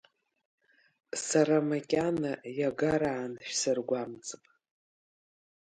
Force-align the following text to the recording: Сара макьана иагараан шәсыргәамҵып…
Сара 1.25 1.57
макьана 1.69 2.33
иагараан 2.57 3.33
шәсыргәамҵып… 3.45 4.43